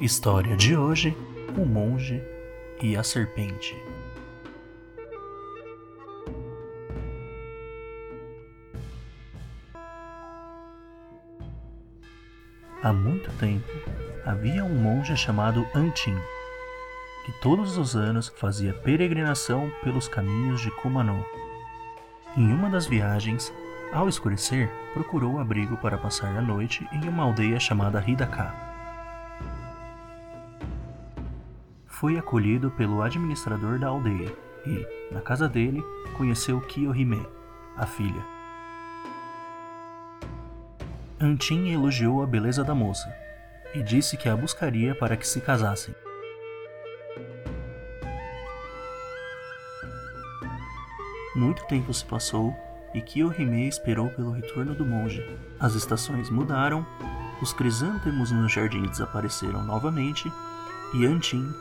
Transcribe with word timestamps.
História 0.00 0.56
de 0.56 0.76
hoje: 0.76 1.16
O 1.56 1.66
monge 1.66 2.22
e 2.80 2.96
a 2.96 3.02
serpente. 3.02 3.76
Há 12.80 12.92
muito 12.92 13.28
tempo 13.38 13.66
havia 14.24 14.64
um 14.64 14.72
monge 14.72 15.16
chamado 15.16 15.66
Antin, 15.74 16.14
que 17.26 17.32
todos 17.42 17.76
os 17.76 17.96
anos 17.96 18.28
fazia 18.36 18.72
peregrinação 18.72 19.68
pelos 19.82 20.06
caminhos 20.06 20.60
de 20.60 20.70
Kumano. 20.76 21.26
Em 22.36 22.52
uma 22.52 22.70
das 22.70 22.86
viagens, 22.86 23.52
ao 23.92 24.08
escurecer, 24.08 24.70
procurou 24.94 25.40
abrigo 25.40 25.76
para 25.76 25.98
passar 25.98 26.36
a 26.36 26.40
noite 26.40 26.86
em 26.92 27.08
uma 27.08 27.24
aldeia 27.24 27.58
chamada 27.58 28.00
Hidaka. 28.06 28.67
Foi 31.98 32.16
acolhido 32.16 32.70
pelo 32.70 33.02
administrador 33.02 33.76
da 33.76 33.88
aldeia 33.88 34.32
e, 34.64 34.86
na 35.12 35.20
casa 35.20 35.48
dele, 35.48 35.82
conheceu 36.16 36.60
Kiyohime, 36.60 37.26
a 37.76 37.86
filha. 37.86 38.24
Antin 41.20 41.72
elogiou 41.72 42.22
a 42.22 42.26
beleza 42.26 42.62
da 42.62 42.72
moça 42.72 43.12
e 43.74 43.82
disse 43.82 44.16
que 44.16 44.28
a 44.28 44.36
buscaria 44.36 44.94
para 44.94 45.16
que 45.16 45.26
se 45.26 45.40
casassem. 45.40 45.92
Muito 51.34 51.64
tempo 51.66 51.92
se 51.92 52.04
passou 52.04 52.54
e 52.94 53.00
Kiyohime 53.00 53.66
esperou 53.66 54.08
pelo 54.10 54.30
retorno 54.30 54.72
do 54.72 54.86
monge. 54.86 55.20
As 55.58 55.74
estações 55.74 56.30
mudaram, 56.30 56.86
os 57.42 57.52
crisântemos 57.52 58.30
no 58.30 58.48
jardim 58.48 58.82
desapareceram 58.82 59.64
novamente 59.64 60.32
e 60.94 61.04
Antin 61.04 61.52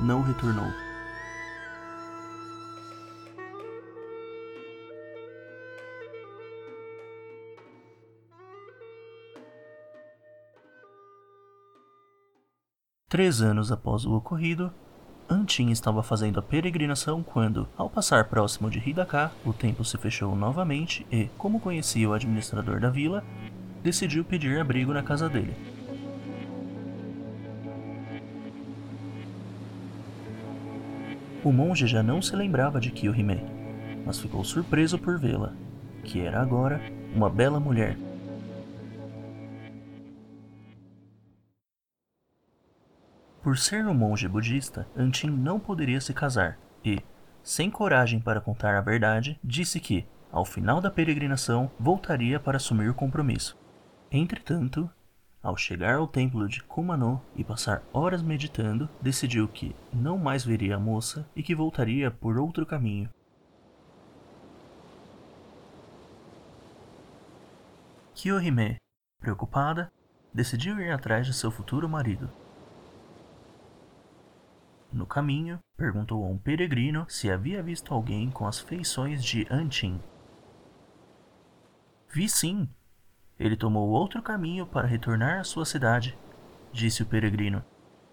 não 0.00 0.22
retornou. 0.22 0.66
Três 13.10 13.42
anos 13.42 13.72
após 13.72 14.06
o 14.06 14.14
ocorrido, 14.14 14.72
Antin 15.28 15.70
estava 15.70 16.00
fazendo 16.00 16.38
a 16.38 16.42
peregrinação 16.42 17.24
quando, 17.24 17.68
ao 17.76 17.90
passar 17.90 18.24
próximo 18.28 18.70
de 18.70 18.78
Hidaka, 18.78 19.32
o 19.44 19.52
templo 19.52 19.84
se 19.84 19.98
fechou 19.98 20.36
novamente 20.36 21.04
e, 21.10 21.28
como 21.36 21.58
conhecia 21.58 22.08
o 22.08 22.12
administrador 22.12 22.78
da 22.78 22.88
vila, 22.88 23.24
decidiu 23.82 24.24
pedir 24.24 24.60
abrigo 24.60 24.92
na 24.92 25.02
casa 25.02 25.28
dele. 25.28 25.79
O 31.42 31.52
monge 31.52 31.86
já 31.86 32.02
não 32.02 32.20
se 32.20 32.36
lembrava 32.36 32.78
de 32.78 32.90
Kiyohime, 32.90 33.40
mas 34.04 34.18
ficou 34.18 34.44
surpreso 34.44 34.98
por 34.98 35.18
vê-la, 35.18 35.54
que 36.04 36.20
era 36.20 36.40
agora 36.40 36.78
uma 37.14 37.30
bela 37.30 37.58
mulher. 37.58 37.96
Por 43.42 43.56
ser 43.56 43.86
um 43.86 43.94
monge 43.94 44.28
budista, 44.28 44.86
Antin 44.94 45.30
não 45.30 45.58
poderia 45.58 45.98
se 45.98 46.12
casar 46.12 46.58
e, 46.84 47.00
sem 47.42 47.70
coragem 47.70 48.20
para 48.20 48.40
contar 48.40 48.76
a 48.76 48.82
verdade, 48.82 49.40
disse 49.42 49.80
que, 49.80 50.06
ao 50.30 50.44
final 50.44 50.78
da 50.78 50.90
peregrinação, 50.90 51.70
voltaria 51.80 52.38
para 52.38 52.58
assumir 52.58 52.90
o 52.90 52.94
compromisso. 52.94 53.58
Entretanto, 54.12 54.90
ao 55.42 55.56
chegar 55.56 55.96
ao 55.96 56.06
templo 56.06 56.48
de 56.48 56.62
Kumano 56.62 57.20
e 57.34 57.42
passar 57.42 57.82
horas 57.92 58.22
meditando, 58.22 58.88
decidiu 59.00 59.48
que 59.48 59.74
não 59.92 60.18
mais 60.18 60.44
veria 60.44 60.76
a 60.76 60.80
moça 60.80 61.28
e 61.34 61.42
que 61.42 61.54
voltaria 61.54 62.10
por 62.10 62.38
outro 62.38 62.66
caminho. 62.66 63.08
Kiyohime, 68.14 68.76
preocupada, 69.18 69.90
decidiu 70.32 70.78
ir 70.78 70.90
atrás 70.90 71.26
de 71.26 71.32
seu 71.32 71.50
futuro 71.50 71.88
marido. 71.88 72.30
No 74.92 75.06
caminho, 75.06 75.58
perguntou 75.76 76.24
a 76.24 76.28
um 76.28 76.36
peregrino 76.36 77.06
se 77.08 77.30
havia 77.30 77.62
visto 77.62 77.94
alguém 77.94 78.30
com 78.30 78.46
as 78.46 78.58
feições 78.58 79.24
de 79.24 79.46
Antin. 79.50 80.00
Vi 82.12 82.28
sim, 82.28 82.68
ele 83.40 83.56
tomou 83.56 83.88
outro 83.88 84.20
caminho 84.20 84.66
para 84.66 84.86
retornar 84.86 85.40
à 85.40 85.44
sua 85.44 85.64
cidade, 85.64 86.16
disse 86.70 87.02
o 87.02 87.06
peregrino. 87.06 87.64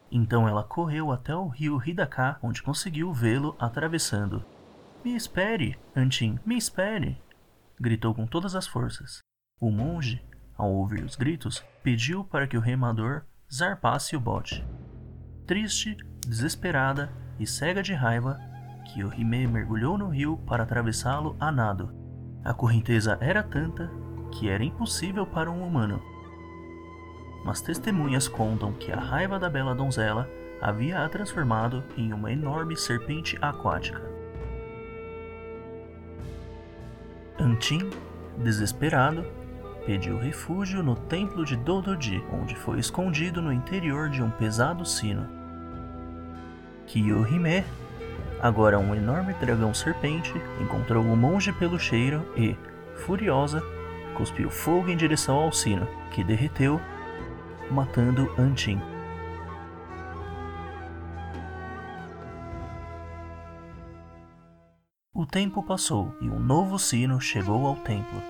Então 0.09 0.47
ela 0.47 0.63
correu 0.63 1.11
até 1.11 1.35
o 1.35 1.49
rio 1.49 1.81
Hidaka, 1.85 2.39
onde 2.41 2.63
conseguiu 2.63 3.11
vê-lo 3.11 3.53
atravessando. 3.59 4.41
Me 5.03 5.17
espere, 5.17 5.77
Antin, 5.93 6.39
me 6.45 6.57
espere! 6.57 7.21
gritou 7.77 8.15
com 8.15 8.25
todas 8.25 8.55
as 8.55 8.65
forças. 8.65 9.19
O 9.59 9.69
monge, 9.69 10.23
ao 10.55 10.71
ouvir 10.71 11.03
os 11.03 11.17
gritos, 11.17 11.61
pediu 11.83 12.23
para 12.23 12.47
que 12.47 12.57
o 12.57 12.61
remador 12.61 13.23
zarpasse 13.53 14.15
o 14.15 14.21
bote. 14.21 14.65
Triste, 15.45 15.97
desesperada 16.25 17.11
e 17.37 17.45
cega 17.45 17.83
de 17.83 17.93
raiva, 17.93 18.39
Kiyohime 18.85 19.45
mergulhou 19.45 19.97
no 19.97 20.07
rio 20.07 20.37
para 20.47 20.63
atravessá-lo 20.63 21.35
a 21.37 21.51
nado. 21.51 21.93
A 22.45 22.53
correnteza 22.53 23.17
era 23.19 23.43
tanta 23.43 23.91
que 24.31 24.49
era 24.49 24.63
impossível 24.63 25.25
para 25.25 25.49
um 25.49 25.65
humano. 25.65 26.01
Mas 27.43 27.61
testemunhas 27.61 28.27
contam 28.27 28.73
que 28.73 28.91
a 28.91 28.99
raiva 28.99 29.39
da 29.39 29.49
bela 29.49 29.73
donzela 29.73 30.29
havia 30.61 31.03
a 31.03 31.09
transformado 31.09 31.83
em 31.95 32.11
uma 32.11 32.31
enorme 32.31 32.75
serpente 32.75 33.37
aquática. 33.41 34.01
Antin, 37.39 37.89
desesperado, 38.37 39.23
pediu 39.85 40.17
refúgio 40.17 40.83
no 40.83 40.95
templo 40.95 41.45
de 41.45 41.55
Dodoji, 41.55 42.21
onde 42.33 42.55
foi 42.55 42.79
escondido 42.79 43.41
no 43.41 43.53
interior 43.53 44.09
de 44.09 44.21
um 44.21 44.29
pesado 44.29 44.85
sino. 44.85 45.25
Kiyohime, 46.87 47.63
agora 48.41 48.79
um 48.79 48.95
enorme 48.95 49.33
dragão 49.35 49.73
serpente, 49.73 50.33
encontrou 50.59 51.03
o 51.03 51.15
monge 51.15 51.53
pelucheiro 51.53 52.25
e, 52.35 52.57
furiosa, 52.95 53.63
cuspiu 54.17 54.49
fogo 54.49 54.89
em 54.89 54.97
direção 54.97 55.37
ao 55.37 55.51
sino, 55.51 55.87
que 56.11 56.23
derreteu, 56.23 56.81
matando 57.69 58.33
Antin. 58.37 58.81
O 65.13 65.25
tempo 65.25 65.61
passou 65.61 66.15
e 66.19 66.29
um 66.29 66.39
novo 66.39 66.79
sino 66.79 67.21
chegou 67.21 67.67
ao 67.67 67.75
templo. 67.75 68.21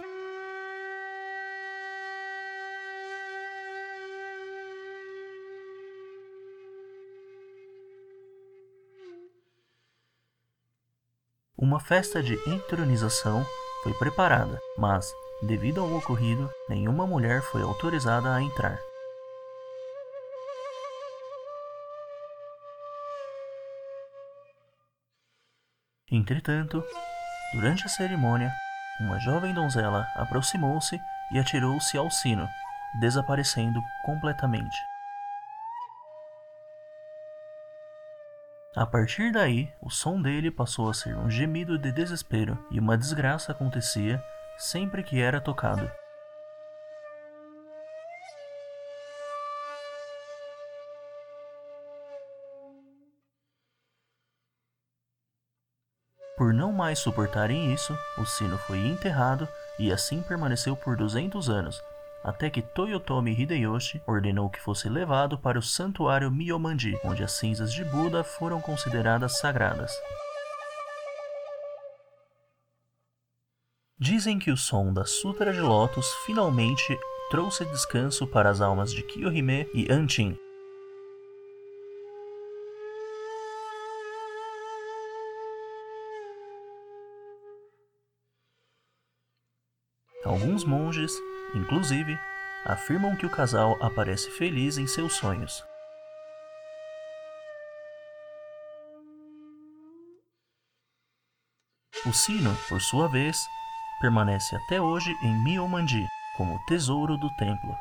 Uma 11.57 11.79
festa 11.79 12.21
de 12.21 12.35
entronização 12.47 13.45
foi 13.83 13.93
preparada, 13.93 14.59
mas 14.77 15.11
Devido 15.41 15.81
ao 15.81 15.93
ocorrido, 15.93 16.51
nenhuma 16.67 17.05
mulher 17.05 17.43
foi 17.43 17.61
autorizada 17.61 18.33
a 18.33 18.41
entrar. 18.41 18.79
Entretanto, 26.09 26.83
durante 27.53 27.85
a 27.85 27.89
cerimônia, 27.89 28.51
uma 28.99 29.19
jovem 29.19 29.53
donzela 29.53 30.07
aproximou-se 30.15 30.99
e 31.31 31.37
atirou-se 31.37 31.95
ao 31.97 32.09
sino, 32.09 32.49
desaparecendo 32.99 33.79
completamente. 34.03 34.77
A 38.75 38.87
partir 38.87 39.31
daí, 39.31 39.71
o 39.81 39.91
som 39.91 40.19
dele 40.19 40.49
passou 40.49 40.89
a 40.89 40.93
ser 40.95 41.15
um 41.15 41.29
gemido 41.29 41.77
de 41.77 41.91
desespero 41.91 42.57
e 42.71 42.79
uma 42.79 42.97
desgraça 42.97 43.51
acontecia 43.51 44.23
sempre 44.57 45.03
que 45.03 45.21
era 45.21 45.39
tocado. 45.39 45.89
Por 56.37 56.53
não 56.53 56.71
mais 56.71 56.99
suportarem 56.99 57.73
isso, 57.73 57.97
o 58.15 58.23
sino 58.23 58.59
foi 58.59 58.77
enterrado 58.77 59.47
e 59.79 59.91
assim 59.91 60.21
permaneceu 60.21 60.75
por 60.75 60.95
200 60.95 61.49
anos, 61.49 61.81
até 62.23 62.47
que 62.47 62.61
Toyotomi 62.61 63.31
Hideyoshi 63.31 64.01
ordenou 64.05 64.47
que 64.47 64.61
fosse 64.61 64.87
levado 64.87 65.37
para 65.39 65.57
o 65.57 65.63
santuário 65.63 66.29
Miyomandi, 66.29 66.95
onde 67.03 67.23
as 67.23 67.31
cinzas 67.31 67.73
de 67.73 67.83
Buda 67.83 68.23
foram 68.23 68.61
consideradas 68.61 69.39
sagradas. 69.39 69.91
Dizem 73.99 74.37
que 74.37 74.51
o 74.51 74.57
som 74.57 74.93
da 74.93 75.05
Sutra 75.05 75.51
de 75.51 75.59
Lotus 75.59 76.07
finalmente 76.23 76.95
trouxe 77.31 77.65
descanso 77.65 78.27
para 78.27 78.47
as 78.47 78.61
almas 78.61 78.93
de 78.93 79.01
Kyohime 79.01 79.67
e 79.73 79.91
Antin. 79.91 80.37
Alguns 90.23 90.63
monges, 90.63 91.11
inclusive, 91.55 92.15
afirmam 92.65 93.15
que 93.15 93.25
o 93.25 93.31
casal 93.31 93.75
aparece 93.81 94.29
feliz 94.29 94.77
em 94.77 94.85
seus 94.85 95.13
sonhos. 95.13 95.63
O 102.05 102.13
sino, 102.13 102.55
por 102.69 102.79
sua 102.79 103.07
vez, 103.07 103.37
permanece 103.99 104.55
até 104.55 104.81
hoje 104.81 105.15
em 105.21 105.33
Miomandi 105.33 106.07
como 106.35 106.59
tesouro 106.65 107.17
do 107.17 107.29
templo. 107.29 107.75